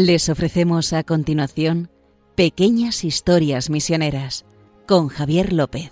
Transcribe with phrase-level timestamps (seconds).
[0.00, 1.90] Les ofrecemos a continuación
[2.36, 4.46] Pequeñas Historias Misioneras
[4.86, 5.90] con Javier López.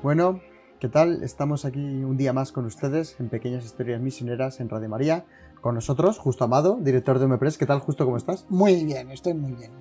[0.00, 0.42] Bueno,
[0.78, 1.24] ¿qué tal?
[1.24, 5.26] Estamos aquí un día más con ustedes en Pequeñas Historias Misioneras en Radio María.
[5.60, 7.58] Con nosotros, Justo Amado, director de Omepres.
[7.58, 8.04] ¿Qué tal, Justo?
[8.04, 8.46] ¿Cómo estás?
[8.48, 9.72] Muy bien, estoy muy bien.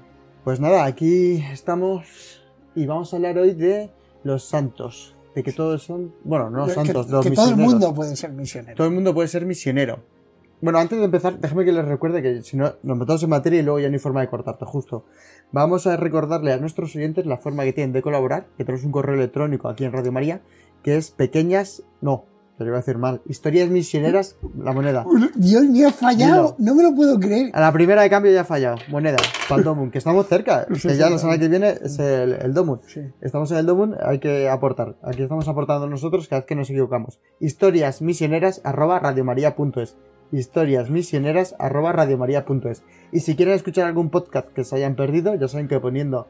[0.43, 2.41] Pues nada, aquí estamos
[2.73, 3.91] y vamos a hablar hoy de
[4.27, 5.15] los santos.
[5.33, 6.13] De que todos son.
[6.23, 7.73] Bueno, no los santos, que, los que todo el misioneros.
[7.73, 8.75] mundo puede ser misionero.
[8.75, 9.99] Todo el mundo puede ser misionero.
[10.59, 13.59] Bueno, antes de empezar, déjame que les recuerde que si no, nos metemos en materia
[13.59, 15.05] y luego ya no hay forma de cortarte, justo.
[15.51, 18.91] Vamos a recordarle a nuestros oyentes la forma que tienen de colaborar, que tenemos un
[18.91, 20.41] correo electrónico aquí en Radio María,
[20.81, 22.25] que es pequeñas, no,
[22.57, 25.05] te lo iba a decir mal, historias misioneras, la moneda.
[25.35, 26.55] Dios mío, he fallado.
[26.57, 26.71] Dilo.
[26.71, 27.51] No me lo puedo creer.
[27.53, 30.65] A la primera de cambio ya ha fallado, moneda, para el Domun, que estamos cerca,
[30.81, 32.81] que ya la semana que viene es el, el Domun.
[32.87, 33.01] Sí.
[33.21, 34.95] Estamos en el Domun, hay que aportar.
[35.03, 37.19] Aquí estamos aportando nosotros cada vez que nos equivocamos.
[37.39, 39.95] Historias misioneras arroba radiomaria.es.
[40.31, 42.81] Historias misioneras arroba radiomaria.es.
[43.11, 46.27] Y si quieren escuchar algún podcast que se hayan perdido, ya saben que poniendo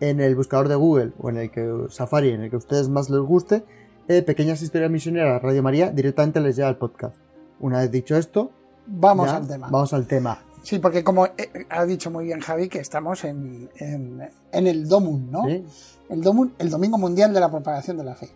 [0.00, 2.88] en el buscador de Google o en el que Safari, en el que a ustedes
[2.88, 3.64] más les guste,
[4.08, 7.16] eh, pequeñas historias misioneras Radio María, directamente les llega el podcast.
[7.60, 8.50] Una vez dicho esto,
[8.86, 9.68] Vamos ya al tema.
[9.70, 10.42] Vamos al tema.
[10.62, 14.88] Sí, porque como eh, ha dicho muy bien Javi, que estamos en, en, en el
[14.88, 15.44] Domun, ¿no?
[15.44, 15.64] ¿sí?
[16.08, 18.30] El Domun, el Domingo Mundial de la Propagación de la Fe.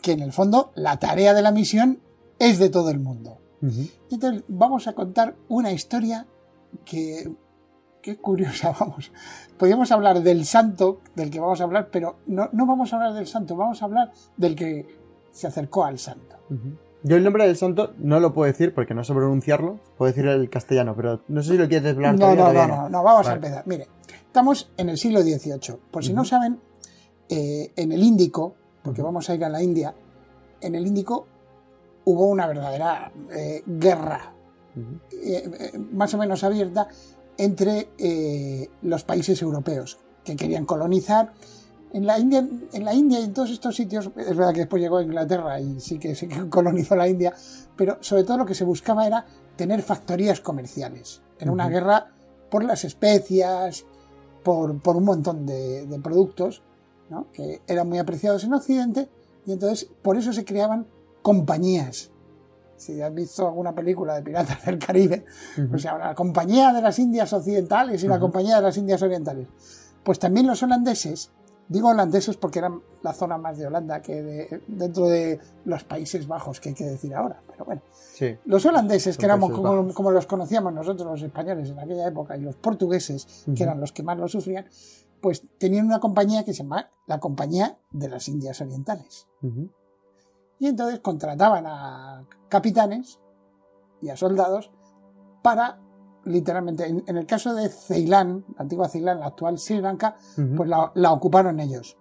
[0.00, 2.00] Que en el fondo la tarea de la misión
[2.38, 3.38] es de todo el mundo.
[4.10, 6.26] Entonces vamos a contar una historia
[6.84, 7.30] que,
[8.02, 9.12] que curiosa, vamos.
[9.56, 13.14] Podríamos hablar del santo del que vamos a hablar, pero no, no vamos a hablar
[13.14, 14.98] del santo, vamos a hablar del que
[15.30, 16.36] se acercó al santo.
[17.04, 19.78] Yo el nombre del santo no lo puedo decir porque no sé pronunciarlo.
[19.96, 22.88] Puedo decir el castellano, pero no sé si lo quieres desvelar No, no, no, no,
[22.88, 23.46] no, vamos a Vale.
[23.46, 23.66] empezar.
[23.66, 23.88] Mire,
[24.26, 25.78] estamos en el siglo XVIII.
[25.90, 26.60] Por si no saben,
[27.28, 29.94] eh, en el Índico, porque vamos a ir a la India,
[30.60, 31.26] en el Índico
[32.04, 34.32] hubo una verdadera eh, guerra
[35.12, 36.88] eh, más o menos abierta
[37.44, 41.32] entre eh, los países europeos que querían colonizar.
[41.92, 44.80] En la, India, en la India y en todos estos sitios, es verdad que después
[44.80, 47.34] llegó a Inglaterra y sí que, sí que colonizó la India,
[47.76, 49.26] pero sobre todo lo que se buscaba era
[49.56, 51.20] tener factorías comerciales.
[51.38, 52.12] Era una guerra
[52.50, 53.84] por las especias,
[54.42, 56.62] por, por un montón de, de productos
[57.10, 57.26] ¿no?
[57.32, 59.08] que eran muy apreciados en Occidente
[59.46, 60.86] y entonces por eso se creaban
[61.22, 62.11] compañías.
[62.82, 65.24] Si has visto alguna película de Piratas del Caribe,
[65.56, 65.76] Ujú.
[65.76, 68.18] o sea, la Compañía de las Indias Occidentales y la.
[68.18, 69.46] Compañía de las Indias Orientales.
[70.02, 71.30] Pues también los holandeses,
[71.68, 76.26] digo holandeses porque eran la zona más de Holanda que de- dentro de los Países
[76.26, 77.82] Bajos, que hay que decir ahora, pero bueno.
[78.14, 78.36] Sí.
[78.44, 82.56] Los holandeses, que éramos como, los conocíamos nosotros los españoles en aquella época, y los
[82.56, 83.54] portugueses, Ujú.
[83.56, 84.66] que eran los que más lo sufrían,
[85.20, 89.28] pues tenían una compañía que se llamaba la Compañía de las Indias Orientales.
[90.62, 93.18] Y entonces contrataban a capitanes
[94.00, 94.70] y a soldados
[95.42, 95.80] para,
[96.24, 100.14] literalmente, en, en el caso de Ceilán, la antigua Ceilán, la actual Sri Lanka,
[100.56, 101.98] pues la, la ocuparon ellos.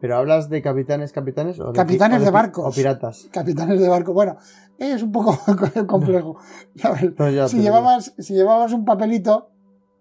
[0.00, 2.64] Pero hablas de capitanes, capitanes o de, Capitanes o de barcos.
[2.64, 3.26] o piratas.
[3.32, 4.12] Capitanes de barco.
[4.12, 4.36] Bueno,
[4.78, 5.36] es un poco
[5.88, 6.36] complejo.
[7.48, 9.50] si, llevabas, si llevabas un papelito,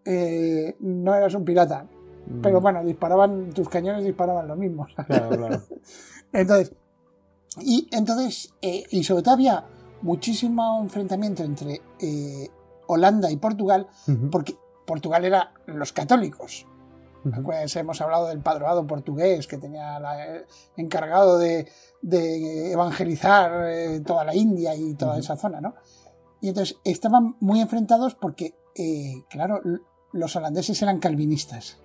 [0.06, 1.88] eh, no eras un pirata.
[2.28, 2.41] Mm.
[2.41, 4.85] Pero bueno, disparaban, tus cañones disparaban lo mismo.
[5.07, 5.62] Claro, claro.
[6.31, 6.75] Entonces,
[7.61, 9.65] y entonces, eh, y sobre todo había
[10.01, 12.49] muchísimo enfrentamiento entre eh,
[12.87, 14.29] Holanda y Portugal, Ujú.
[14.29, 16.65] porque Portugal era los católicos.
[17.25, 17.41] Ujú.
[17.44, 20.45] Pues hemos hablado del padroado portugués que tenía la- eh,
[20.75, 21.69] encargado de,
[22.01, 25.19] de evangelizar eh, toda la India y toda Ujú.
[25.21, 25.75] esa zona, ¿no?
[26.41, 29.61] Y entonces estaban muy enfrentados porque, eh, claro,
[30.11, 31.77] los holandeses eran calvinistas.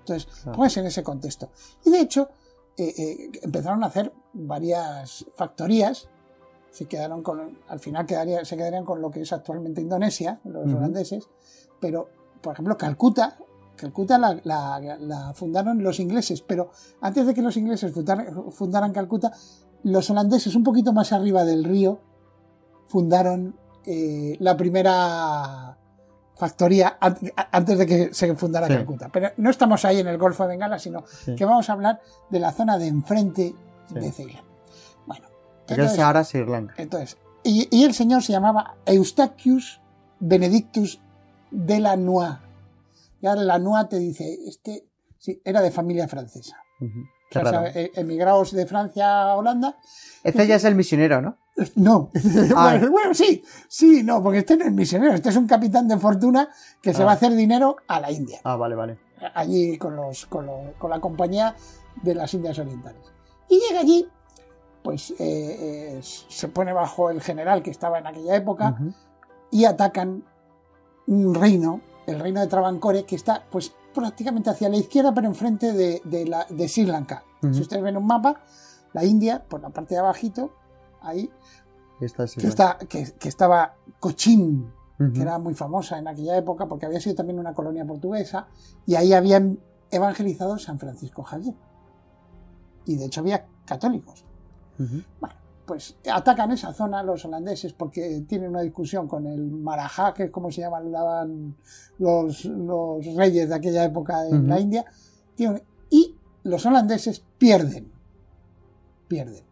[0.00, 1.50] Entonces, pues en ese contexto.
[1.84, 2.28] Y de hecho,
[2.76, 6.08] eh, eh, empezaron a hacer varias factorías.
[6.70, 10.66] Se quedaron con, al final quedaría, se quedarían con lo que es actualmente Indonesia, los
[10.66, 10.76] Ujú.
[10.78, 11.28] holandeses.
[11.80, 12.08] Pero,
[12.40, 13.36] por ejemplo, Calcuta,
[13.76, 16.70] Calcuta la, la- la fundaron los ingleses, pero
[17.00, 19.32] antes de que los ingleses fundaran, fundaran Calcuta,
[19.82, 22.00] los holandeses, un poquito más arriba del río,
[22.86, 25.76] fundaron eh, la primera
[26.46, 27.16] factoría an-
[27.52, 28.74] antes de que se fundara Sí.
[28.74, 29.08] Calcuta.
[29.12, 31.36] Pero no estamos ahí en el Golfo de Bengala, sino Sí.
[31.36, 32.00] que vamos a hablar
[32.30, 33.54] de la zona de enfrente
[33.88, 33.94] Sí.
[33.94, 34.42] de Ceilán.
[35.06, 35.28] Bueno,
[35.68, 36.74] entonces, ahora Sri Lanka.
[36.78, 39.80] entonces, y, y el señor se llamaba Eustachius
[40.18, 41.00] Benedictus
[41.52, 42.38] de la Noix.
[43.20, 44.84] Y ahora la Noix te dice, este
[45.18, 46.56] sí, era de familia francesa.
[47.30, 49.76] Qué O sea, emigrados de Francia a Holanda.
[50.24, 51.38] Este ya es el misionero, ¿no?
[51.76, 52.10] No.
[52.56, 52.70] Ah.
[52.78, 55.98] bueno, bueno, sí, sí, no, porque este no es misionero, este es un capitán de
[55.98, 56.48] fortuna
[56.80, 57.06] que se Ah.
[57.06, 58.40] va a hacer dinero a la India.
[58.44, 58.98] Ah, vale, vale.
[59.34, 61.54] allí con, los, con, los- con la compañía
[62.02, 63.02] de las Indias Orientales.
[63.48, 64.08] Y llega allí,
[64.82, 68.76] pues eh, eh, se pone bajo el general que estaba en aquella época
[69.50, 70.24] y atacan
[71.06, 75.72] un reino, el reino de Travancore, que está pues prácticamente hacia la izquierda, pero enfrente
[75.72, 77.22] de, de, la, de Sri Lanka.
[77.42, 78.40] Si ustedes ven un mapa,
[78.92, 80.52] la India, por la parte de abajito,
[81.02, 81.30] ahí,
[82.00, 85.12] Esta es que, está, que, que estaba Cochin, Ujú.
[85.12, 88.48] que era muy famosa en aquella época porque había sido también una colonia portuguesa,
[88.86, 89.58] y ahí habían
[89.90, 91.54] evangelizado San Francisco Javier.
[92.86, 94.24] Y de hecho había católicos.
[94.78, 95.02] Ujú.
[95.64, 100.30] Pues atacan esa zona los holandeses porque tienen una discusión con el Marajá, que es
[100.30, 101.54] como se llamaban
[101.98, 104.84] los, los reyes de aquella época en la India.
[105.90, 107.92] Y los holandeses pierden.
[109.06, 109.44] Pierden.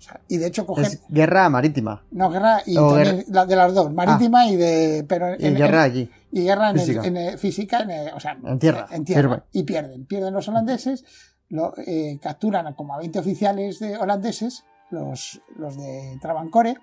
[0.00, 0.86] O sea, y de hecho cogen.
[0.86, 2.02] Es guerra marítima.
[2.10, 5.04] No, guerra y la de las dos, marítima y de.
[5.06, 6.10] Pero Y guerra allí.
[6.32, 7.06] y guerra en el- Física.
[7.06, 10.06] en el- física, en el- o sea, En tierra, en tierra, y pierden.
[10.06, 11.04] Pierden los holandeses,
[11.50, 16.78] lo, eh, capturan como a 20 oficiales de holandeses, los, los de Travancore,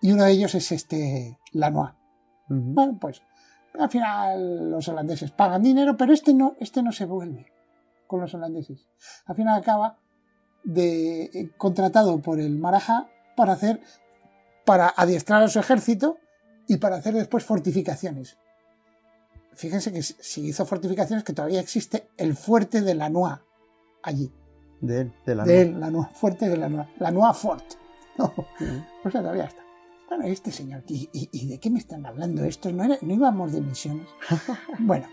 [0.00, 1.90] y uno de ellos es este Lanois.
[2.48, 2.60] Ujú.
[2.72, 3.20] Bueno, pues
[3.76, 7.46] al final los holandeses pagan dinero, pero este no, este no se vuelve
[8.06, 8.86] con los holandeses.
[9.26, 9.98] Al final acaba
[10.64, 13.80] de, eh, contratado por el Marajá para hacer,
[14.64, 16.18] para adiestrar a su ejército
[16.66, 18.38] y para hacer después fortificaciones.
[19.54, 23.36] Fíjense que se hizo fortificaciones que todavía existe el fuerte de Lanois
[24.02, 24.32] allí.
[24.80, 26.88] De él, de la De él, Lanois, fuerte de Lanois.
[26.98, 27.64] Lanois Fort.
[28.16, 29.60] No, o sea, todavía está.
[30.08, 32.72] Bueno, este señor, ¿y, y- y de qué me están hablando estos?
[32.72, 34.06] ¿No, era- no íbamos de misiones?
[34.78, 35.08] Bueno,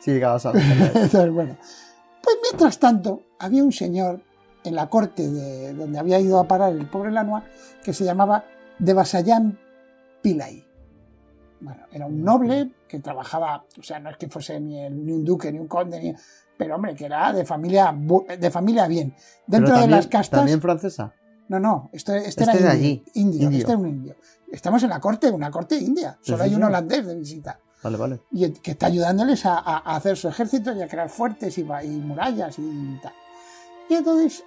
[0.00, 1.56] Sí, llegabas a entonces, bueno.
[2.22, 4.22] Pues mientras tanto, había un señor
[4.66, 7.44] en la corte de donde había ido a parar el pobre Lanois
[7.82, 8.44] que se llamaba
[8.78, 9.58] Devasayan
[10.22, 10.64] Pillai.
[11.60, 15.12] Bueno, era un noble que trabajaba, o sea, no es que fuese ni, el- ni
[15.12, 16.14] un duque ni un conde, ni-
[16.58, 17.94] pero hombre, que era de familia,
[18.38, 19.14] de familia bien.
[19.46, 20.40] Dentro de las castas.
[20.40, 21.12] También francesa.
[21.48, 23.58] No, no, este, este Este era de indio, allí, indio, indio.
[23.58, 24.16] este era un indio.
[24.50, 26.18] Estamos en la corte, una corte india.
[26.20, 27.58] Solo hay un holandés de visita.
[27.82, 28.20] Vale, vale.
[28.32, 29.58] Y que está ayudándoles a,
[29.94, 33.12] hacer su ejército y a crear fuertes y, y murallas y tal.
[33.88, 34.42] Y entonces,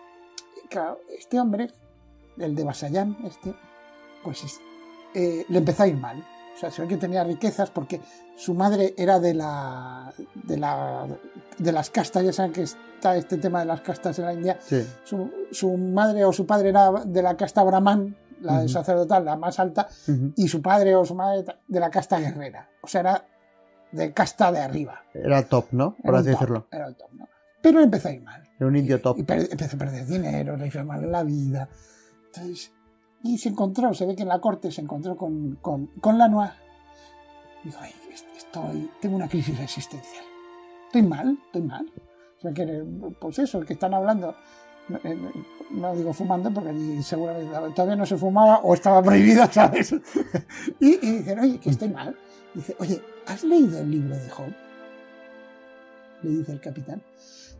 [0.69, 1.71] claro, este hombre,
[2.37, 3.53] el de Basayán, este,
[4.23, 4.59] pues es-
[5.15, 6.23] eh, le empezó a ir mal.
[6.55, 8.01] O sea, se ve que tenía riquezas porque
[8.35, 11.07] su madre era de la, de la
[11.57, 14.57] de las castas, ya saben que está este tema de las castas en la India,
[14.61, 14.85] Sí.
[15.03, 19.35] su, su madre o su padre era de la casta brahman, la de sacerdotal, la
[19.37, 19.87] más alta,
[20.35, 22.69] y su padre o su madre de la casta guerrera.
[22.81, 23.25] O sea, era
[23.91, 25.03] de casta de arriba.
[25.13, 25.95] Era top, ¿no?
[25.95, 26.67] Por Era así top, decirlo.
[26.71, 27.27] Era un top, ¿no?
[27.61, 28.43] Pero empezó a ir mal.
[28.59, 29.17] Era un indio top.
[29.17, 31.69] Y empezó a perder dinero, le hizo mal la vida.
[32.27, 32.71] Entonces,
[33.23, 36.51] y se encontró, se ve que en la corte se encontró con, con, con Lanois.
[37.63, 40.23] Dijo, ay, est- estoy, tengo una crisis existencial.
[40.87, 41.85] Estoy mal, estoy mal.
[42.37, 42.83] O sea, que,
[43.19, 44.33] pues eso, el que están hablando,
[44.87, 45.17] no, eh,
[45.71, 49.93] no digo fumando porque allí seguramente todavía no se fumaba o estaba prohibido, ¿sabes?
[50.79, 52.15] Y, y dicen, oye, que estoy mal.
[52.53, 54.53] Dice, oye, ¿has leído el libro de Job?
[56.23, 57.01] Le dice el capitán.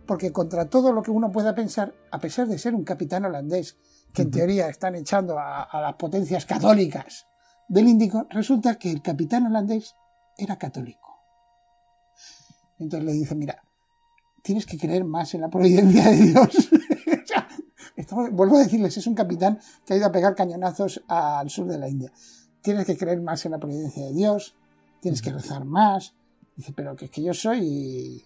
[0.10, 3.78] Porque contra todo lo que uno pueda pensar, a pesar de ser un capitán holandés,
[4.12, 7.28] que en teoría están echando a, a las potencias católicas
[7.68, 9.94] del Índico, resulta que el capitán holandés
[10.36, 11.08] era católico.
[12.80, 13.62] Entonces le dice, mira,
[14.42, 16.70] tienes que creer más en la providencia de Dios.
[17.96, 21.68] Estamos- vuelvo a decirles, es un capitán que ha ido a pegar cañonazos al sur
[21.68, 22.12] de la India.
[22.64, 24.56] Tienes que creer más en la providencia de Dios,
[25.02, 26.16] tienes que rezar más.
[26.56, 28.26] Dice, pero que es que yo soy,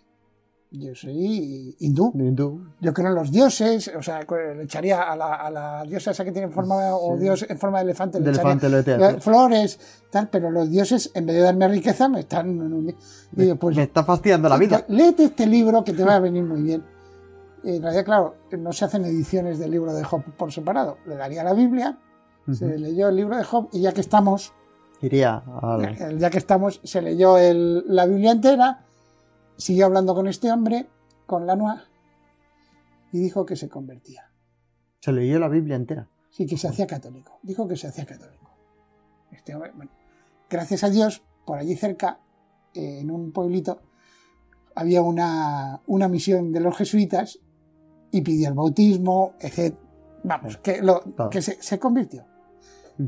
[0.76, 2.12] yo soy hindú.
[2.16, 2.66] Hindú.
[2.82, 4.22] Yo creo en los dioses, o sea,
[4.56, 7.22] le echaría a la, a la diosa esa que tiene forma, o Sí.
[7.24, 9.22] dios en forma de elefante, De le echaría elefante etea.
[9.22, 12.88] flores, tal, pero los dioses, en vez de darme riqueza, me están...
[13.32, 14.84] digo, pues, Me está fastidiando la vida.
[14.88, 16.84] léete este libro que te va a venir muy bien.
[17.64, 20.98] En realidad, claro, no se hacen ediciones del libro de Job por separado.
[21.06, 21.98] Le daría la Biblia,
[22.52, 24.54] se leyó el libro de Job y ya que estamos,
[25.02, 26.18] Iría al...
[26.18, 28.86] ya que estamos, se leyó el- la Biblia entera,
[29.64, 30.90] siguió hablando con este hombre,
[31.26, 31.80] con Lanois,
[33.14, 34.30] y dijo que se convertía.
[35.00, 36.10] Se leyó la Biblia entera.
[36.32, 37.40] Sí, que se hacía católico.
[37.44, 38.50] Dijo que se hacía católico.
[39.32, 39.92] Este hombre, bueno,
[40.50, 42.20] gracias a Dios, por allí cerca,
[42.74, 43.80] eh, en un pueblito,
[44.76, 47.40] había una, una misión de los jesuitas
[48.12, 49.78] y pidió el bautismo, etc.
[50.26, 51.30] Vamos, que, lo, Todo.
[51.30, 52.26] que se, se convirtió.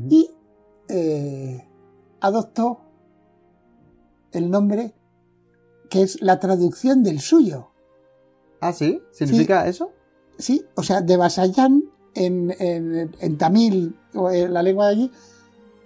[0.08, 0.30] Y
[0.88, 1.68] eh,
[2.20, 2.80] adoptó
[4.32, 4.94] el nombre
[5.96, 7.70] que es la traducción del suyo.
[8.60, 9.02] Ah, ¿sí?
[9.12, 9.92] ¿Significa eso?
[10.38, 10.66] ¿sí?
[10.74, 11.84] O sea, de Basayán
[12.14, 15.12] en, en, en tamil o en la lengua de allí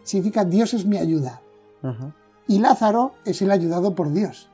[0.03, 1.43] significa Dios es mi ayuda.
[2.49, 4.51] Y Lázaro es el ayudado por Dios.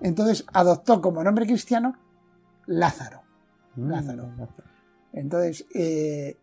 [0.00, 1.96] Entonces adoptó como nombre cristiano
[2.66, 3.22] Lázaro.
[3.76, 4.28] Mm, Lázaro.
[5.12, 6.36] Entonces, eh,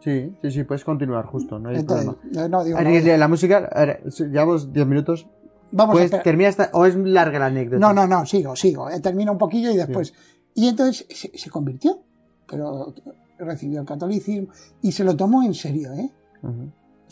[0.00, 2.48] Sí, sí, sí, puedes continuar justo, no hay entonces problema.
[2.48, 5.26] no, digo, A no, la música, llevamos 10 minutos.
[5.76, 7.78] Vamos a Pues termina esta, o es larga la anécdota.
[7.78, 8.88] No, no, no, sigo, sigo.
[8.90, 10.14] eh, Termina un poquillo y después.
[10.54, 12.00] Y entonces se, se convirtió,
[12.46, 12.94] pero
[13.38, 14.48] recibió el catolicismo
[14.82, 16.10] y se lo tomó en serio, ¿eh?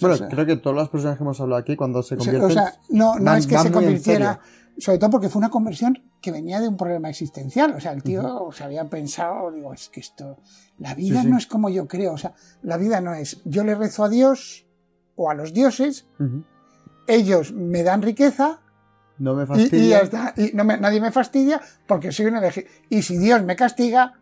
[0.01, 2.45] Bueno, O sea, creo que todas las personas que hemos hablado aquí, cuando se convierten.
[2.45, 4.41] o sea, no, no van- es que se convirtiera,
[4.79, 7.75] sobre todo porque fue una conversión que venía de un problema existencial.
[7.77, 10.39] O sea, el tío se había pensado, digo, es que esto,
[10.79, 11.31] la vida Sí, sí.
[11.31, 12.13] no es como yo creo.
[12.15, 14.67] O sea, la vida no es, yo le rezo a Dios
[15.17, 16.07] o a los dioses.
[17.07, 18.61] Ellos me dan riqueza
[19.19, 19.79] No me fastidia.
[19.85, 20.35] y ya está.
[20.37, 22.67] Y no me- nadie me fastidia porque soy un elegido.
[22.89, 24.15] Y si Dios me castiga,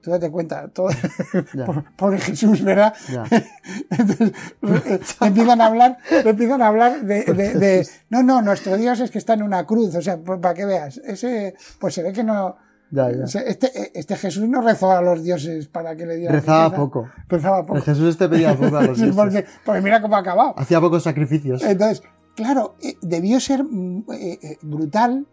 [0.00, 0.88] tú date cuenta, todo,
[1.96, 2.92] pobre Jesús, ¿verdad?
[3.90, 8.42] Entonces, eh, le empiezan a hablar, le empiezan a hablar de, de- de- no, no,
[8.42, 11.54] nuestro Dios es que está en una cruz, o sea, pues, para que veas, ese,
[11.78, 12.56] pues se ve que no,
[12.94, 13.26] Ya, ya.
[13.26, 16.82] se- este, este Jesús no rezó a los dioses para que le dieran Rezaba riqueza.
[16.82, 17.08] poco.
[17.26, 17.80] Rezaba El poco.
[17.80, 19.16] Jesús te pedía poco a los dioses.
[19.16, 20.54] porque, porque mira cómo ha acabado.
[20.58, 21.62] Hacía pocos sacrificios.
[21.64, 22.02] Entonces,
[22.36, 25.26] claro, eh, debió ser mm, eh, eh, brutal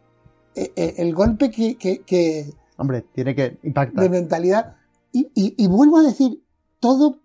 [0.56, 4.04] eh, el golpe que, que- que, Hombre, tiene que impactar.
[4.04, 4.78] de mentalidad.
[5.12, 6.42] Y, y- y vuelvo a decir,
[6.80, 7.20] todo,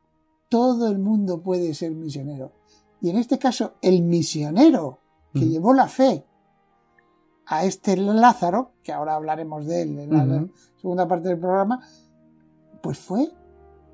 [0.49, 2.51] todo el mundo puede ser misionero.
[3.01, 4.99] Y en este caso, el misionero
[5.33, 6.25] que llevó la fe
[7.47, 10.47] a este Lázaro, que ahora hablaremos de él en la,
[10.81, 11.81] segunda parte del programa,
[12.83, 13.31] pues fue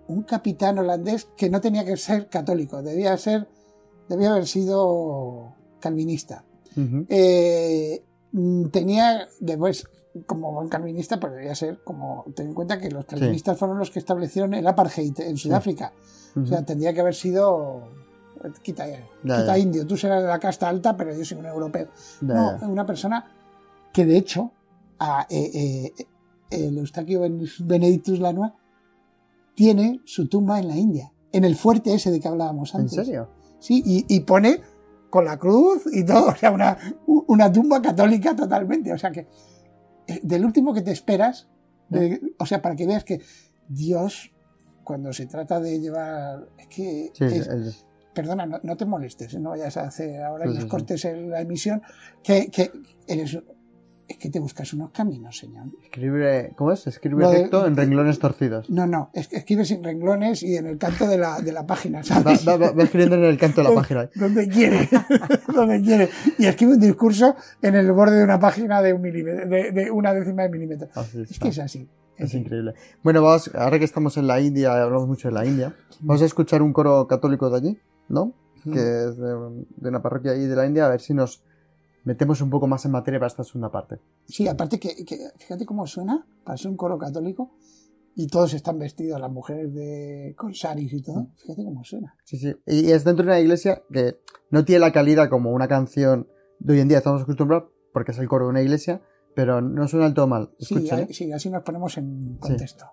[0.09, 3.49] un capitán holandés que no tenía que ser católico, debía ser,
[4.09, 6.45] debía haber sido calvinista.
[7.09, 8.02] Eh,
[8.33, 9.87] mm, tenía, después,
[10.26, 13.90] como buen calvinista, pues debía ser como, ten en cuenta que los calvinistas fueron los
[13.90, 15.92] que establecieron el apartheid en Sudáfrica.
[16.40, 17.88] O sea, tendría que haber sido,
[18.62, 19.59] quita, Ya, quita ya.
[19.59, 21.88] indio, tú serás de la casta alta, pero yo soy un europeo.
[22.21, 23.39] Ya, No, una persona
[23.92, 24.52] que de hecho,
[24.99, 26.06] a, eh, eh,
[26.50, 28.52] el Eustaquio Ben- Benedictus Lanois
[29.54, 32.94] tiene su tumba en la India, en el fuerte ese de que hablábamos ¿En antes.
[33.06, 33.28] serio?
[33.59, 34.61] Sí, y, y pone
[35.11, 38.92] con la cruz y todo, o sea, una, una tumba católica totalmente.
[38.92, 39.26] O sea que,
[40.06, 41.49] eh, del último que te esperas,
[41.88, 43.20] de- o sea, para que veas que
[43.68, 44.32] Dios,
[44.85, 47.73] cuando se trata de llevar, es que, Sí, es- el-
[48.14, 50.70] perdona, no, no te molestes, no vayas a hacer ahora Sí, en los sí, sí.
[50.70, 51.82] cortes en la emisión,
[52.23, 52.73] que, que
[53.06, 53.38] eres,
[54.11, 55.67] es que te buscas unos caminos, señor.
[55.85, 56.87] escribe, ¿cómo es?
[56.87, 58.69] Escribe de- recto en renglones torcidos.
[58.69, 61.67] No, no, es que escribes sin renglones y en el canto de la, de la
[61.67, 62.47] página, Va, ¿sabes?
[62.47, 64.11] va- va- va escribiendo en el canto de la página.
[64.17, 64.88] donde quiere,
[65.55, 66.09] donde quiere.
[66.38, 69.90] Y escribe un discurso en el borde de una página de, un milímetro, de, de
[69.90, 70.88] una décima de milímetro.
[70.95, 71.88] Así Es que es así.
[72.17, 72.75] Es increíble.
[73.02, 76.26] Bueno, vamos, ahora que estamos en la India, hablamos mucho de la India, vamos a
[76.26, 78.35] escuchar un coro católico de allí, ¿no?
[78.64, 78.73] Mm.
[78.73, 81.43] Que es de, de una parroquia ahí de la India, a ver si nos
[82.04, 83.97] metemos un poco más en materia para esta segunda parte.
[84.26, 87.52] Sí, aparte que, que fíjate cómo suena, para ser un coro católico,
[88.16, 91.28] y todos están vestidos, las mujeres de con saris y todo.
[91.37, 92.16] Fíjate cómo suena.
[92.25, 92.54] Sí, sí.
[92.66, 94.19] Y es dentro de una iglesia que
[94.50, 96.26] no tiene la calidad como una canción
[96.59, 99.00] de hoy en día estamos acostumbrados, porque es el coro de una iglesia,
[99.35, 100.50] pero no suena del todo mal.
[100.59, 101.12] Sí, Escucha, ahí- ¿eh?
[101.14, 102.87] sí, así nos ponemos en contexto.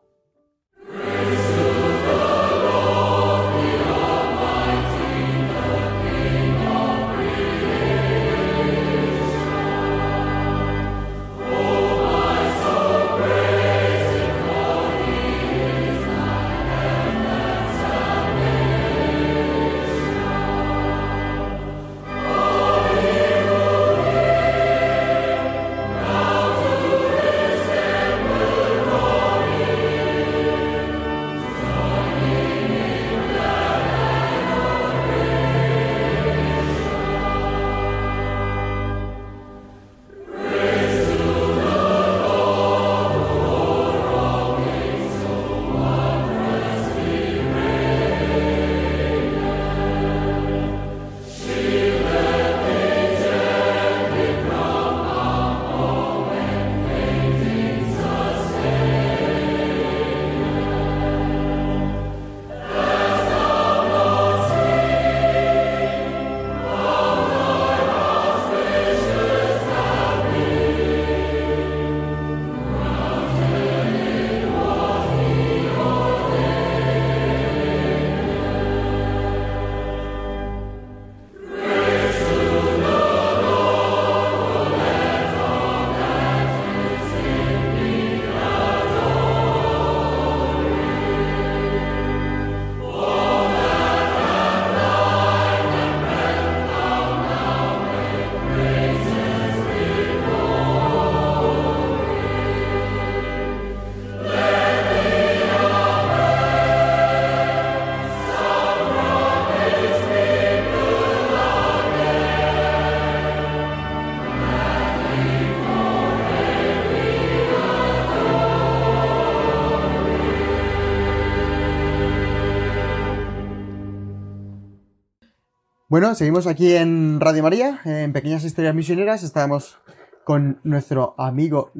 [125.99, 129.23] Bueno, seguimos aquí en Radio María, en Pequeñas Historias Misioneras.
[129.23, 129.79] Estábamos
[130.25, 131.71] con nuestro amigo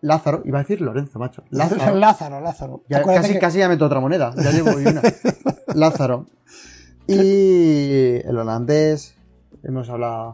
[0.00, 0.40] Lázaro.
[0.46, 1.44] Iba a decir Lorenzo, macho.
[1.50, 1.94] Lázaro.
[1.94, 2.82] Lázaro, Lázaro.
[2.88, 4.32] Ya, casi, que- casi ya meto otra moneda.
[4.42, 5.02] Ya llevo una.
[5.74, 6.24] Lázaro.
[7.06, 9.16] Y el holandés.
[9.62, 10.32] Hemos hablado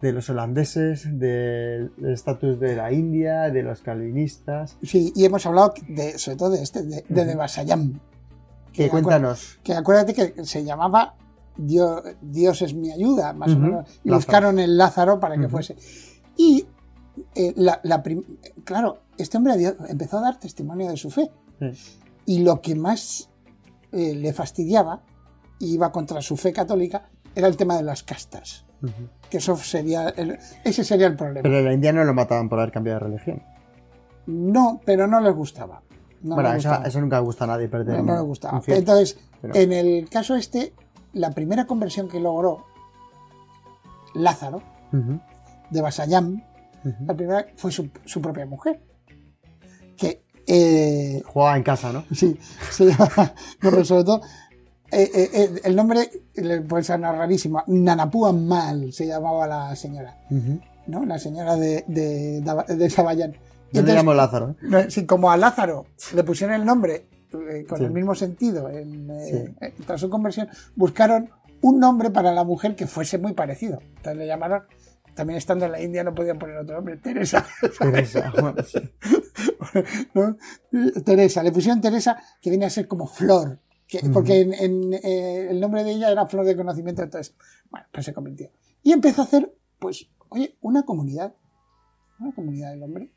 [0.00, 4.78] de los holandeses, del estatus de la India, de los calvinistas.
[4.80, 8.00] Sí, y hemos hablado de, sobre todo de este, de, de, de.
[8.72, 9.58] Que cuéntanos.
[9.64, 11.16] que acuérdate que se llamaba
[11.56, 13.88] Dios, Dios es mi ayuda, más o menos.
[14.02, 14.16] Y Lázaro.
[14.16, 15.76] buscaron el Lázaro para que fuese.
[16.36, 16.66] Y,
[17.34, 18.24] eh, la, la prim-
[18.64, 19.54] claro, este hombre
[19.88, 21.30] empezó a dar testimonio de su fe.
[21.60, 22.00] Sí.
[22.26, 23.30] Y lo que más
[23.92, 25.02] eh, le fastidiaba,
[25.60, 28.64] y iba contra su fe católica, era el tema de las castas.
[29.30, 31.42] Que eso sería el- ese sería el problema.
[31.42, 33.42] Pero en la India no lo mataban por haber cambiado de religión.
[34.26, 35.82] No, pero no les gustaba.
[36.22, 36.88] No bueno, les eso, gustaba.
[36.88, 37.98] eso nunca gusta a nadie perder.
[37.98, 38.60] no, no le gustaba.
[38.66, 40.72] Entonces, Pero- en el caso este,
[41.14, 42.64] la primera conversión que logró
[44.14, 44.62] Lázaro,
[45.70, 45.82] de
[47.06, 48.80] la primera fue su, su propia mujer.
[49.96, 52.04] Que, eh, Jugaba en casa, ¿no?
[52.12, 52.38] sí,
[52.70, 53.08] se llama,
[53.62, 54.20] no, pero sobre todo,
[54.92, 60.18] eh, eh, el nombre le puede sonar rarísimo, Nanapúa Mal se llamaba la señora.
[60.86, 61.04] ¿no?
[61.06, 63.30] La señora de, de, de Sabayán.
[63.32, 64.54] Y Yo le entonces- llamo Lázaro.
[64.62, 67.08] No, sí, como a Lázaro le pusieron el nombre
[67.68, 67.84] con Sí.
[67.84, 69.54] el mismo sentido en, eh, Sí.
[69.60, 73.80] eh, tras su conversión, buscaron un nombre para la mujer que fuese muy parecido.
[73.96, 74.62] Entonces le llamaron,
[75.14, 77.46] también estando en la India no podían poner otro nombre, Teresa.
[77.80, 78.32] Teresa.
[78.40, 78.78] bueno, sí.
[80.14, 80.36] ¿no?
[81.04, 85.48] Teresa, le pusieron Teresa que viene a ser como flor, que- porque en, en, eh,
[85.50, 87.34] el nombre de ella era flor de conocimiento, entonces,
[87.70, 88.50] bueno, pues se convirtió.
[88.82, 91.34] Y empezó a hacer, pues, oye, una comunidad,
[92.18, 93.10] una comunidad del hombre.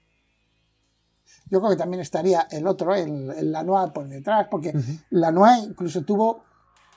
[1.50, 4.92] Yo creo que también estaría el otro, el, el Lanois por detrás, porque Ujú.
[5.12, 6.44] Lanois incluso tuvo,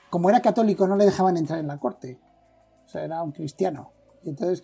[0.09, 2.19] como era católico, no le dejaban entrar en la corte.
[2.85, 3.91] O sea, era un cristiano.
[4.23, 4.63] Y entonces.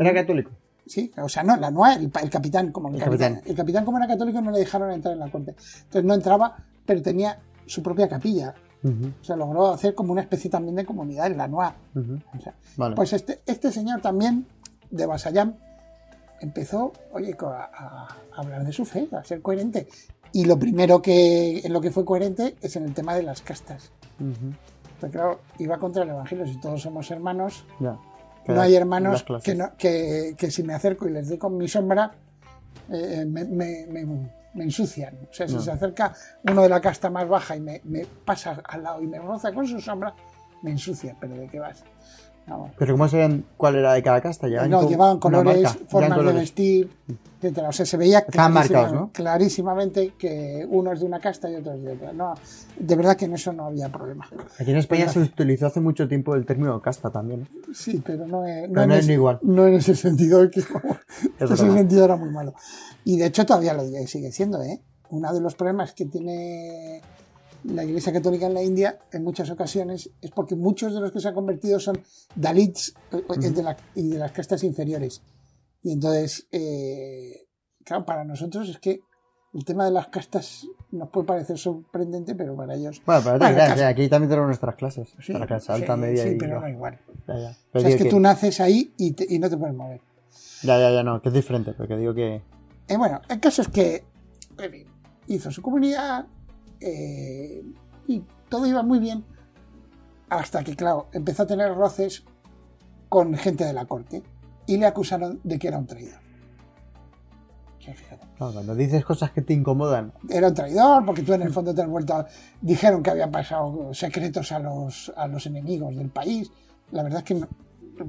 [0.00, 0.50] Era católico.
[0.86, 3.32] Sí, o sea, no, Lanois, el, el capitán, como el, El capitán.
[3.34, 3.50] capitán.
[3.50, 5.52] El capitán, como era católico, no le dejaron entrar en la corte.
[5.52, 8.54] Entonces no entraba, pero tenía su propia capilla.
[8.82, 11.74] Ujú, O sea, logró hacer como una especie también de comunidad en.
[11.94, 12.94] O sea, Vale.
[12.94, 14.46] pues este, este señor también,
[14.90, 15.54] de Basayam,
[16.40, 19.86] empezó, oye, a, a hablar de su fe, a ser coherente.
[20.32, 23.40] Y lo primero que, en lo que fue coherente es en el tema de las
[23.42, 23.92] castas.
[25.00, 26.46] Porque claro, iba contra el Evangelio.
[26.46, 27.64] Si todos somos hermanos,
[28.54, 31.68] no hay hermanos que, no- que, que si me acerco y les doy con mi
[31.68, 32.10] sombra,
[32.90, 34.04] eh, me, me- me-
[34.54, 35.16] me ensucian.
[35.30, 35.60] O sea, si No.
[35.60, 36.12] se acerca
[36.48, 39.52] uno de la casta más baja y me, me pasa al lado y me roza
[39.52, 40.14] con su sombra,
[40.62, 41.16] me ensucia.
[41.20, 41.82] ¿Pero de qué vas?
[42.46, 42.72] Vamos.
[42.78, 44.48] Pero ¿cómo sabían cuál era de cada casta?
[44.48, 46.90] ¿Llevaban No, con llevaban colores, formas de vestir,
[47.38, 47.70] etcétera.
[47.70, 49.10] O sea, se veía clarísima- ¿no?
[49.12, 52.12] clarísimamente que uno es de una casta y otro es de otra.
[52.12, 52.34] No,
[52.78, 54.28] de verdad que en eso no había problema.
[54.58, 57.42] Aquí en España se utilizó hace mucho tiempo el término casta también.
[57.42, 57.48] ¿eh?
[57.72, 59.38] Sí, pero no, es- Pero en no es ese- igual.
[59.40, 60.60] No en ese sentido, que
[61.40, 62.52] en ese sentido era muy malo.
[63.04, 64.82] Y de hecho todavía lo sigue siendo, ¿eh?
[65.10, 67.00] Uno de los problemas que tiene
[67.64, 71.20] la Iglesia Católica en la India en muchas ocasiones es porque muchos de los que
[71.20, 71.98] se han convertido son
[72.34, 75.22] Dalits eh, eh, de la- y de las castas inferiores.
[75.82, 77.46] Y entonces, eh,
[77.84, 79.00] claro, para nosotros es que
[79.54, 83.00] el tema de las castas nos puede parecer sorprendente, pero para ellos...
[83.06, 85.14] Bueno, pero Bueno, aquí también tenemos nuestras clases.
[85.20, 86.66] Sí, para clase alta, sí, media sí, y pero baja.
[86.68, 86.98] no igual.
[87.28, 87.50] Ya, ya.
[87.50, 89.76] O Pero sea, es digo que tú naces ahí y, te- y no te puedes
[89.76, 90.00] mover.
[90.64, 92.42] Ya, ya, ya, no, que es diferente, porque digo que...
[92.88, 94.04] Eh, bueno, el caso es que
[94.58, 94.86] en fin,
[95.28, 96.26] hizo su comunidad
[96.84, 97.64] eh,
[98.06, 99.24] y todo iba muy bien
[100.28, 102.24] hasta que, claro, empezó a tener roces
[103.08, 104.22] con gente de la corte
[104.66, 106.20] y le acusaron de que era un traidor.
[108.40, 111.74] No, cuando dices cosas que te incomodan, Era un traidor porque tú en el fondo
[111.74, 112.14] te has vuelto...
[112.14, 112.26] a-
[112.60, 116.50] Dijeron que habían pasado secretos a los, a los enemigos del país.
[116.92, 117.46] La verdad es que,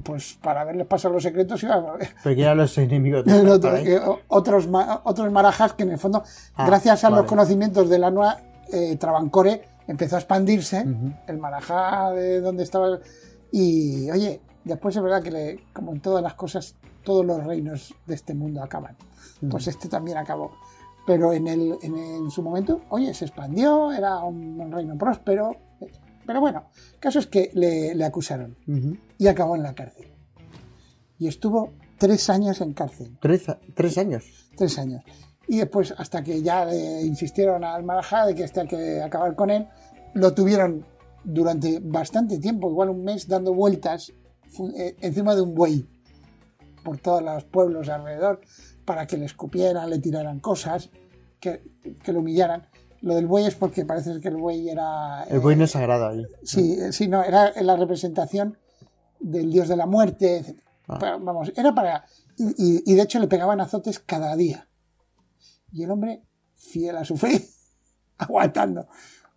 [0.02, 1.96] pues para haberles pasado los secretos iba a...
[2.24, 4.66] pero que eran los enemigos otro- eh, otros,
[5.04, 6.22] otros marajas que en el fondo,
[6.54, 8.38] Ah, gracias a los conocimientos de la nueva
[8.72, 10.84] eh, Travancore, empezó a expandirse
[11.26, 12.98] el marajá de donde estaba.
[13.52, 16.74] Y oye, después es verdad que, le- como en todas las cosas,
[17.04, 18.96] todos los reinos de este mundo acaban.
[19.50, 20.52] Pues este también acabó.
[21.06, 25.52] Pero en, el, en, en su momento, oye, se expandió, era un, un reino próspero.
[26.26, 28.56] Pero bueno, el caso es que le, le acusaron
[29.18, 30.08] y acabó en la cárcel.
[31.18, 33.16] Y estuvo tres años en cárcel.
[33.20, 34.24] Tres, tres años.
[34.56, 35.02] Tres años.
[35.48, 39.34] Y después, hasta que ya le insistieron al Marajá de que este hay que acabar
[39.36, 39.68] con él,
[40.14, 40.84] lo tuvieron
[41.24, 44.12] durante bastante tiempo, igual un mes, dando vueltas
[44.76, 45.86] eh, encima de un buey
[46.82, 48.40] por todos los pueblos alrededor
[48.84, 50.90] para que le escupieran, le tiraran cosas,
[51.40, 51.62] que,
[52.02, 52.66] que lo humillaran.
[53.02, 55.24] Lo del buey es porque parece que el buey era...
[55.24, 56.24] El buey eh, no es sagrado ahí.
[56.44, 58.56] Sí, eh, sí, no, era la representación
[59.20, 60.58] del dios de la muerte, etc.
[60.88, 60.98] Ah.
[60.98, 62.04] Para- vamos, era para...
[62.38, 64.65] Y- y de hecho le pegaban azotes cada día.
[65.72, 66.22] Y el hombre,
[66.54, 67.42] fiel a su fe,
[68.18, 68.88] aguantando.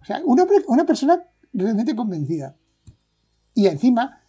[0.02, 1.22] O sea, una, pre- una persona
[1.54, 2.56] realmente convencida.
[3.54, 4.22] Y encima,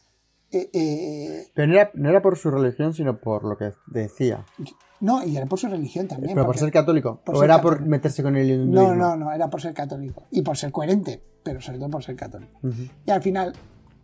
[0.51, 4.45] eh, eh, Pero no era, no era por su religión, sino por lo que decía.
[5.01, 6.35] no, y era por su religión también.
[6.35, 7.21] Pero por ser católico.
[7.25, 8.95] por o ser era por meterse con el hinduismo.
[8.95, 10.27] No, no, no, era por ser católico.
[10.31, 12.59] Y por ser coherente, pero sobre todo por ser católico.
[12.63, 12.83] Ujú.
[13.07, 13.53] Y al final,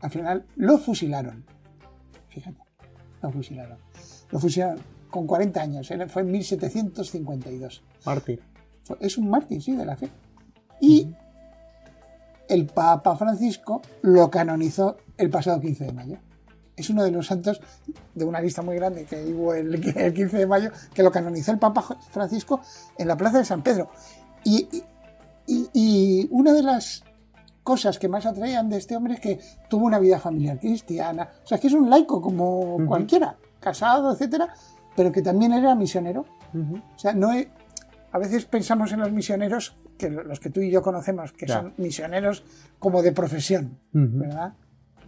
[0.00, 1.44] al final lo fusilaron.
[2.28, 2.62] Fíjate,
[3.22, 3.78] lo fusilaron.
[4.30, 4.78] Lo fusilaron
[5.10, 7.82] con 40 años, fue en 1752.
[8.04, 8.42] Mártir.
[9.00, 10.08] Es un mártir, sí, de la fe.
[10.80, 11.08] Y
[12.48, 16.16] el Papa Francisco lo canonizó el pasado 15 de mayo.
[16.76, 17.60] Es uno de los santos
[18.14, 21.50] de una lista muy grande que hubo el, el 15 de mayo, que lo canonizó
[21.52, 22.60] el Papa Francisco
[22.98, 23.90] en la Plaza de San Pedro.
[24.44, 24.68] Y,
[25.46, 27.02] y- y- una de las
[27.64, 31.28] cosas que más atraían de este hombre es que tuvo una vida familiar cristiana.
[31.42, 32.86] O sea, que es un laico como Ujú.
[32.86, 34.54] cualquiera, casado, etcétera,
[34.96, 36.24] pero que también era misionero.
[36.54, 36.76] Ujú.
[36.94, 37.48] O sea, no he-
[38.12, 41.46] a veces pensamos en los misioneros, que lo- los que tú y yo conocemos, que
[41.46, 41.60] Ya.
[41.60, 42.44] son misioneros
[42.78, 44.18] como de profesión, Ujú.
[44.20, 44.54] ¿verdad?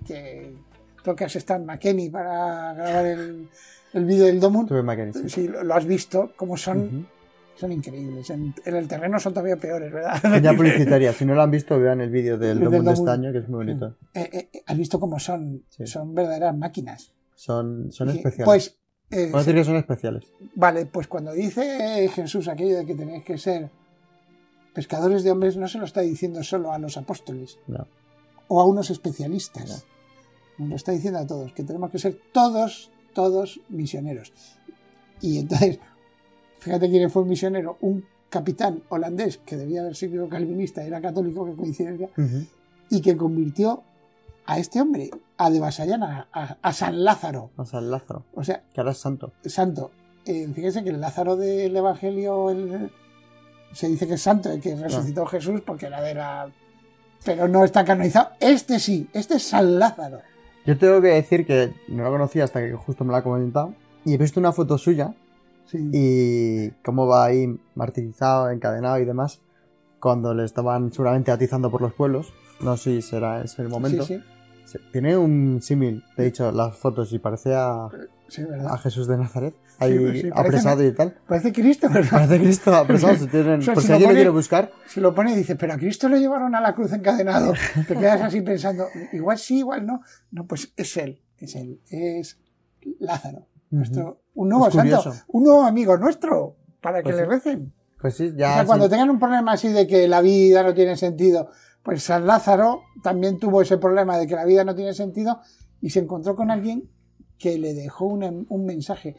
[0.07, 0.55] Que
[1.03, 3.49] tú que has estado en McKinney para grabar el,
[3.95, 5.29] el vídeo del Domun, Tuve Mackenzie.
[5.29, 7.05] si lo, lo has visto, como son, Ujú.
[7.57, 8.29] son increíbles.
[8.31, 10.21] En, en el terreno son todavía peores, ¿verdad?
[10.21, 11.13] Señal publicitaria.
[11.13, 13.33] Si no lo han visto, vean el vídeo del El del Domun de este año,
[13.33, 13.97] que es muy bonito.
[14.15, 15.87] Eh, eh, eh, has visto cómo son, Sí.
[15.87, 17.13] son verdaderas máquinas.
[17.35, 18.45] Son, son especiales.
[18.45, 18.79] Pues,
[19.11, 20.25] eh, decir que son especiales.
[20.55, 23.71] Vale, pues cuando dice Jesús aquello de que tenéis que ser
[24.75, 27.87] pescadores de hombres, no se lo está diciendo solo a los apóstoles No.
[28.49, 29.85] o a unos especialistas.
[30.59, 34.33] Nos lo está diciendo a todos, que tenemos que ser todos, todos misioneros.
[35.21, 35.79] Y entonces,
[36.59, 41.47] fíjate quién fue un misionero, un capitán holandés que debía haber sido calvinista, era católico,
[41.47, 42.09] qué coincidencia,
[42.91, 43.83] y que convirtió
[44.51, 47.51] a este hombre, a de Vasallana, a, a San Lázaro.
[47.67, 49.33] Sea, el Lázaro, O sea, que ahora es santo.
[49.45, 49.91] santo.
[50.25, 52.91] Eh, fíjense que el Lázaro del Evangelio el-
[53.73, 56.51] se dice que es santo, eh, que resucitó Jesús porque era de la...
[57.25, 58.31] Pero no está canonizado.
[58.41, 60.21] Este sí, este es San Lázaro.
[60.65, 63.75] Yo tengo que decir que no lo conocía hasta que justo me lo ha comentado.
[64.07, 65.15] Y he visto una foto suya
[65.67, 65.79] Sí.
[65.93, 69.41] y cómo va ahí martirizado, encadenado y demás.
[70.01, 72.33] Cuando le estaban seguramente atizando por los pueblos.
[72.61, 74.05] No sé si será ese el momento.
[74.05, 74.25] Sí, sí,
[74.93, 77.89] Tiene un símil, de hecho, las fotos y parece a,
[78.29, 78.75] sí, ¿verdad?
[78.75, 79.55] a Jesús de Nazaret.
[79.81, 81.17] Ahí Sí, parece apresado y tal.
[81.29, 82.11] Parece Cristo, ¿verdad?
[82.11, 83.15] Parece Cristo apresado.
[83.17, 84.73] Si tienen, O sea, por si si lo alguien lo pone- quiere buscar.
[84.87, 87.53] Se lo pone y dice, pero a Cristo le llevaron a la cruz encadenado.
[87.87, 90.01] Te quedas así pensando, igual sí, igual no.
[90.33, 92.39] No, pues es él, es él, es
[92.99, 93.47] Lázaro.
[93.71, 95.23] Nuestro, un nuevo Es santo, curioso.
[95.29, 97.73] un nuevo amigo nuestro, para que Pues le recen.
[98.01, 98.53] Pues sí, O ya.
[98.55, 98.67] sea, sí.
[98.67, 101.51] cuando tengan un problema así de que la vida no tiene sentido,
[101.89, 105.41] pues San Lázaro también tuvo ese problema de que la vida no tiene sentido
[105.81, 106.91] y se encontró con alguien
[107.39, 109.17] que le dejó un, un mensaje.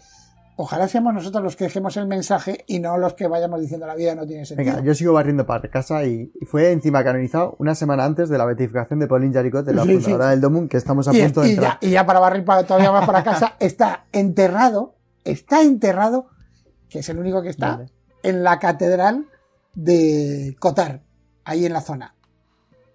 [0.56, 3.96] Ojalá seamos nosotros los que dejemos el mensaje y no los que vayamos diciendo la
[3.96, 4.72] vida no tiene sentido.
[4.72, 8.38] Venga, yo sigo barriendo para casa y, y fue encima canonizado una semana antes de
[8.38, 9.96] la beatificación de Pauline Jaricot, de la Sí, sí.
[10.02, 11.80] fundadora del Domun, que estamos a y, punto de y entrar.
[11.82, 16.28] ya, y ya para barrer para, todavía más para casa, está enterrado, está enterrado,
[16.88, 17.92] que es el único que está, Vale.
[18.22, 19.26] en la catedral
[19.74, 21.02] de Cotar,
[21.46, 22.14] ahí en la zona.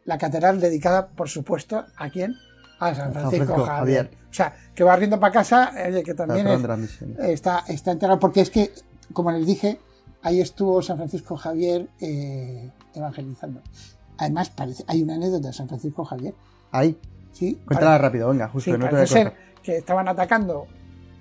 [0.04, 2.34] La catedral dedicada, por supuesto, ¿a quién?
[2.80, 4.06] A San Francisco, Francisco Javier.
[4.06, 4.10] Javier.
[4.30, 8.40] O sea, que va riendo para casa, oye, que también es- está, está enterrado, porque
[8.40, 8.72] es que,
[9.12, 9.80] como les dije,
[10.22, 13.60] ahí estuvo San Francisco Javier eh, evangelizando.
[14.18, 16.34] Además, parece, hay una anécdota de San Francisco Javier.
[16.72, 16.98] Ahí,
[17.32, 17.60] ¿sí?
[17.66, 20.66] cuéntala rápido, venga, justo, Sí, no parece ser que estaban atacando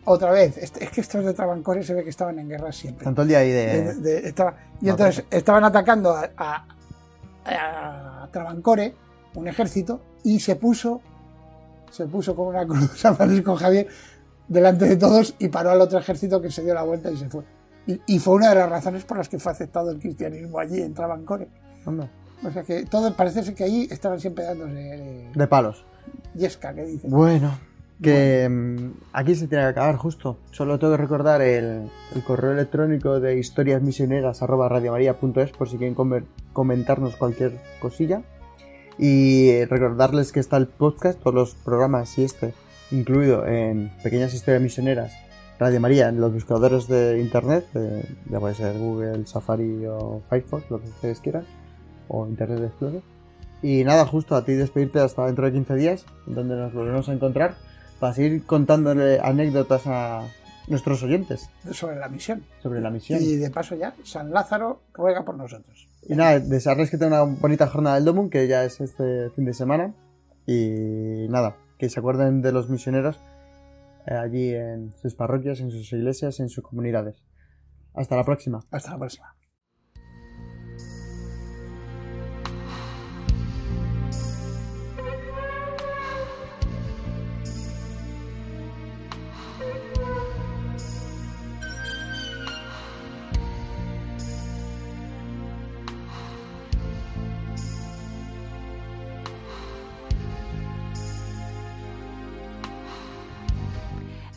[0.05, 0.57] otra vez.
[0.57, 3.03] Es es que estos de Travancore se ve que estaban en guerra siempre.
[3.05, 3.93] Tanto el día ahí De- de...
[3.95, 6.67] de- estaba- y No, entonces estaban atacando a, a-
[7.45, 8.95] a Travancore,
[9.35, 11.01] un ejército, y se puso,
[11.91, 13.87] se puso con una cruz San Francisco Javier
[14.47, 17.29] delante de todos y paró al otro ejército que se dio la vuelta y se
[17.29, 17.43] fue.
[17.87, 20.81] Y, y fue una de las razones por las que fue aceptado el cristianismo allí
[20.81, 21.49] en Travancore.
[22.45, 25.85] O sea que todo parece ser que allí estaban siempre dándose eh, de palos.
[26.33, 27.09] yesca, que dicen.
[27.09, 27.57] Bueno,
[28.03, 30.37] que mm, aquí se tiene que acabar justo.
[30.51, 37.15] Solo tengo que recordar el, el correo electrónico de historiasmisioneras.radiomaria.es por si quieren comer- comentarnos
[37.15, 38.21] cualquier cosilla.
[38.99, 42.53] Y recordarles que está el podcast, todos los programas y este,
[42.91, 45.13] incluido en Pequeñas Historias Misioneras,
[45.59, 50.69] Radio María, en los buscadores de internet, de- ya puede ser Google, Safari o Firefox,
[50.69, 51.45] lo que ustedes quieran,
[52.07, 53.01] o Internet Explorer.
[53.63, 57.13] Y nada, justo a ti despedirte hasta dentro de 15 días, donde nos volvemos a
[57.13, 57.55] encontrar,
[58.03, 60.27] para seguir contándole anécdotas a
[60.67, 62.43] nuestros oyentes sobre la misión.
[62.61, 63.21] sobre la misión.
[63.23, 65.87] Y de paso ya, San Lázaro ruega por nosotros.
[66.01, 69.45] Y nada, desearles que tengan una bonita jornada del Domun, que ya es este fin
[69.45, 69.93] de semana.
[70.45, 73.21] Y nada, que se acuerden de los misioneros
[74.05, 77.23] eh, allí en sus parroquias, en sus iglesias, en sus comunidades.
[77.93, 78.65] Hasta la próxima.
[78.69, 79.33] Hasta la próxima.